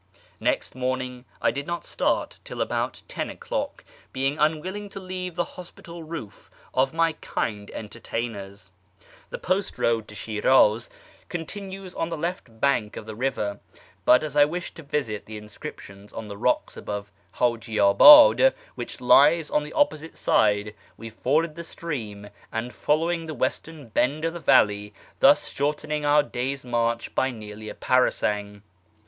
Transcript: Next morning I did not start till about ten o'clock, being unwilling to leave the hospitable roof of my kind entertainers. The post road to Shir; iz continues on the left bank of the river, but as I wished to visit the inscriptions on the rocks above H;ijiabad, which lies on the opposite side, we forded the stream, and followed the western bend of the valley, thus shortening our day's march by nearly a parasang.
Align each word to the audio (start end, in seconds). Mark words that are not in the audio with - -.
Next 0.39 0.73
morning 0.73 1.25
I 1.43 1.51
did 1.51 1.67
not 1.67 1.85
start 1.85 2.39
till 2.43 2.59
about 2.59 3.03
ten 3.07 3.29
o'clock, 3.29 3.83
being 4.11 4.39
unwilling 4.39 4.89
to 4.89 4.99
leave 4.99 5.35
the 5.35 5.43
hospitable 5.43 6.01
roof 6.01 6.49
of 6.73 6.91
my 6.91 7.11
kind 7.21 7.69
entertainers. 7.69 8.71
The 9.29 9.37
post 9.37 9.77
road 9.77 10.07
to 10.07 10.15
Shir; 10.15 10.71
iz 10.75 10.89
continues 11.29 11.93
on 11.93 12.09
the 12.09 12.17
left 12.17 12.59
bank 12.59 12.97
of 12.97 13.05
the 13.05 13.13
river, 13.13 13.59
but 14.03 14.23
as 14.23 14.35
I 14.35 14.43
wished 14.43 14.73
to 14.77 14.81
visit 14.81 15.27
the 15.27 15.37
inscriptions 15.37 16.13
on 16.13 16.29
the 16.29 16.35
rocks 16.35 16.75
above 16.75 17.11
H;ijiabad, 17.35 18.55
which 18.73 19.01
lies 19.01 19.51
on 19.51 19.61
the 19.61 19.73
opposite 19.73 20.17
side, 20.17 20.73
we 20.97 21.11
forded 21.11 21.53
the 21.55 21.63
stream, 21.63 22.31
and 22.51 22.73
followed 22.73 23.27
the 23.27 23.35
western 23.35 23.89
bend 23.89 24.25
of 24.25 24.33
the 24.33 24.39
valley, 24.39 24.95
thus 25.19 25.49
shortening 25.49 26.07
our 26.07 26.23
day's 26.23 26.63
march 26.65 27.13
by 27.13 27.29
nearly 27.29 27.69
a 27.69 27.75
parasang. 27.75 28.63